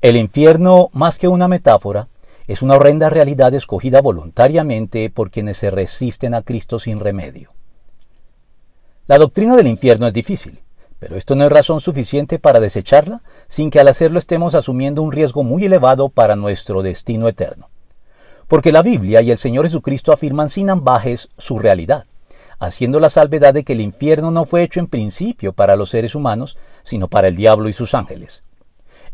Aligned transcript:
El 0.00 0.16
infierno, 0.16 0.90
más 0.92 1.18
que 1.18 1.26
una 1.26 1.48
metáfora, 1.48 2.06
es 2.46 2.62
una 2.62 2.76
horrenda 2.76 3.08
realidad 3.08 3.52
escogida 3.52 4.00
voluntariamente 4.00 5.10
por 5.10 5.28
quienes 5.28 5.56
se 5.56 5.72
resisten 5.72 6.34
a 6.34 6.42
Cristo 6.42 6.78
sin 6.78 7.00
remedio. 7.00 7.50
La 9.08 9.18
doctrina 9.18 9.56
del 9.56 9.66
infierno 9.66 10.06
es 10.06 10.14
difícil, 10.14 10.62
pero 11.00 11.16
esto 11.16 11.34
no 11.34 11.44
es 11.46 11.50
razón 11.50 11.80
suficiente 11.80 12.38
para 12.38 12.60
desecharla 12.60 13.22
sin 13.48 13.70
que 13.70 13.80
al 13.80 13.88
hacerlo 13.88 14.20
estemos 14.20 14.54
asumiendo 14.54 15.02
un 15.02 15.10
riesgo 15.10 15.42
muy 15.42 15.64
elevado 15.64 16.10
para 16.10 16.36
nuestro 16.36 16.82
destino 16.82 17.26
eterno. 17.26 17.68
Porque 18.46 18.70
la 18.70 18.82
Biblia 18.82 19.20
y 19.20 19.32
el 19.32 19.38
Señor 19.38 19.64
Jesucristo 19.64 20.12
afirman 20.12 20.48
sin 20.48 20.70
ambajes 20.70 21.28
su 21.38 21.58
realidad, 21.58 22.06
haciendo 22.60 23.00
la 23.00 23.08
salvedad 23.08 23.52
de 23.52 23.64
que 23.64 23.72
el 23.72 23.80
infierno 23.80 24.30
no 24.30 24.46
fue 24.46 24.62
hecho 24.62 24.78
en 24.78 24.86
principio 24.86 25.52
para 25.52 25.74
los 25.74 25.90
seres 25.90 26.14
humanos, 26.14 26.56
sino 26.84 27.08
para 27.08 27.26
el 27.26 27.34
diablo 27.34 27.68
y 27.68 27.72
sus 27.72 27.94
ángeles. 27.94 28.44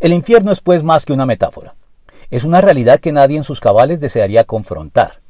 El 0.00 0.12
infierno 0.12 0.52
es 0.52 0.60
pues 0.60 0.82
más 0.82 1.04
que 1.04 1.12
una 1.12 1.26
metáfora. 1.26 1.74
Es 2.30 2.44
una 2.44 2.60
realidad 2.60 3.00
que 3.00 3.12
nadie 3.12 3.36
en 3.36 3.44
sus 3.44 3.60
cabales 3.60 4.00
desearía 4.00 4.44
confrontar. 4.44 5.20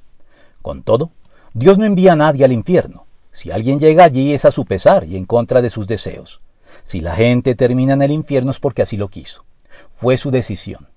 Con 0.62 0.82
todo, 0.82 1.10
Dios 1.52 1.78
no 1.78 1.84
envía 1.84 2.12
a 2.12 2.16
nadie 2.16 2.44
al 2.44 2.52
infierno. 2.52 3.06
Si 3.30 3.50
alguien 3.50 3.78
llega 3.78 4.04
allí 4.04 4.32
es 4.32 4.44
a 4.44 4.50
su 4.50 4.64
pesar 4.64 5.04
y 5.04 5.16
en 5.16 5.24
contra 5.24 5.60
de 5.60 5.70
sus 5.70 5.86
deseos. 5.86 6.40
Si 6.86 7.00
la 7.00 7.14
gente 7.14 7.54
termina 7.54 7.92
en 7.92 8.02
el 8.02 8.10
infierno 8.10 8.50
es 8.50 8.60
porque 8.60 8.82
así 8.82 8.96
lo 8.96 9.08
quiso. 9.08 9.44
Fue 9.92 10.16
su 10.16 10.30
decisión. 10.30 10.88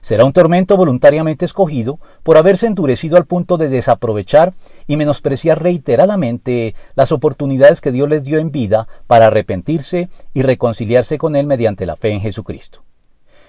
Será 0.00 0.24
un 0.24 0.32
tormento 0.32 0.76
voluntariamente 0.76 1.44
escogido 1.44 1.98
por 2.22 2.36
haberse 2.36 2.66
endurecido 2.66 3.16
al 3.16 3.26
punto 3.26 3.56
de 3.56 3.68
desaprovechar 3.68 4.54
y 4.86 4.96
menospreciar 4.96 5.62
reiteradamente 5.62 6.74
las 6.94 7.12
oportunidades 7.12 7.80
que 7.80 7.92
Dios 7.92 8.08
les 8.08 8.24
dio 8.24 8.38
en 8.38 8.50
vida 8.50 8.88
para 9.06 9.26
arrepentirse 9.28 10.08
y 10.34 10.42
reconciliarse 10.42 11.18
con 11.18 11.36
Él 11.36 11.46
mediante 11.46 11.86
la 11.86 11.96
fe 11.96 12.10
en 12.10 12.20
Jesucristo. 12.20 12.82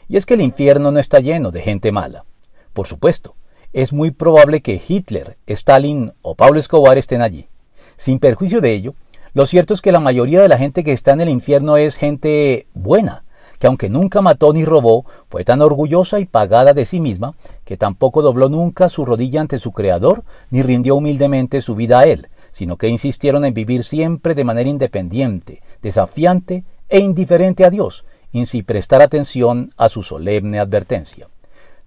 Y 0.08 0.18
es 0.18 0.26
que 0.26 0.34
el 0.34 0.42
infierno 0.42 0.92
no 0.92 1.00
está 1.00 1.20
lleno 1.20 1.52
de 1.52 1.62
gente 1.62 1.92
mala. 1.92 2.26
Por 2.74 2.88
supuesto, 2.88 3.36
es 3.74 3.94
muy 3.94 4.12
probable 4.12 4.62
que 4.62 4.82
Hitler, 4.88 5.38
Stalin 5.48 6.14
o 6.22 6.36
Pablo 6.36 6.60
Escobar 6.60 6.98
estén 6.98 7.22
allí. 7.22 7.48
Sin 7.96 8.20
perjuicio 8.20 8.62
de 8.62 8.74
ello, 8.74 8.96
lo 9.34 9.46
cierto 9.48 9.74
es 9.74 9.82
que 9.82 9.92
la 9.92 10.00
mayoría 10.00 10.42
de 10.42 10.48
la 10.48 10.60
gente 10.60 10.84
que 10.84 10.92
está 10.92 11.14
en 11.14 11.22
el 11.22 11.30
infierno 11.30 11.78
es 11.78 11.96
gente 11.96 12.68
buena, 12.76 13.24
que 13.58 13.68
aunque 13.68 13.90
nunca 13.90 14.22
mató 14.22 14.54
ni 14.54 14.66
robó, 14.66 15.06
fue 15.30 15.44
tan 15.44 15.62
orgullosa 15.62 16.20
y 16.20 16.26
pagada 16.26 16.74
de 16.74 16.86
sí 16.86 17.00
misma, 17.00 17.34
que 17.64 17.78
tampoco 17.78 18.22
dobló 18.22 18.50
nunca 18.50 18.90
su 18.90 19.06
rodilla 19.06 19.42
ante 19.42 19.58
su 19.58 19.72
Creador, 19.72 20.24
ni 20.52 20.62
rindió 20.62 20.96
humildemente 20.96 21.62
su 21.62 21.74
vida 21.74 22.00
a 22.00 22.06
Él, 22.06 22.28
sino 22.52 22.78
que 22.78 22.90
insistieron 22.90 23.44
en 23.46 23.56
vivir 23.56 23.84
siempre 23.84 24.36
de 24.36 24.44
manera 24.44 24.70
independiente, 24.70 25.64
desafiante 25.82 26.64
e 26.90 27.00
indiferente 27.00 27.66
a 27.66 27.72
Dios, 27.72 28.06
y 28.34 28.46
sin 28.46 28.66
prestar 28.66 29.02
atención 29.02 29.72
a 29.78 29.88
su 29.88 30.04
solemne 30.04 30.60
advertencia. 30.60 31.30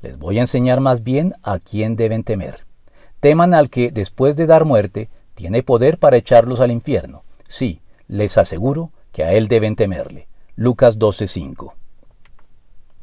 Les 0.00 0.16
voy 0.16 0.38
a 0.38 0.42
enseñar 0.42 0.80
más 0.80 1.02
bien 1.02 1.34
a 1.42 1.58
quién 1.58 1.96
deben 1.96 2.24
temer. 2.24 2.64
Teman 3.20 3.52
al 3.52 3.68
que, 3.68 3.90
después 3.90 4.36
de 4.36 4.46
dar 4.46 4.64
muerte, 4.64 5.10
tiene 5.34 5.62
poder 5.62 5.98
para 5.98 6.16
echarlos 6.16 6.60
al 6.60 6.70
infierno. 6.70 7.20
Sí, 7.48 7.82
les 8.08 8.38
aseguro 8.38 8.92
que 9.12 9.24
a 9.24 9.34
él 9.34 9.48
deben 9.48 9.76
temerle. 9.76 10.28
Lucas 10.54 10.98
12:5 10.98 11.74